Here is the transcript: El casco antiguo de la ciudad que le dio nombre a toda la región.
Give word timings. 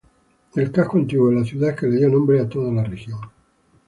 El 0.55 0.71
casco 0.71 0.97
antiguo 0.97 1.29
de 1.29 1.35
la 1.35 1.43
ciudad 1.45 1.75
que 1.75 1.85
le 1.85 1.97
dio 1.97 2.09
nombre 2.09 2.39
a 2.39 2.49
toda 2.49 2.73
la 2.73 2.83
región. 2.83 3.19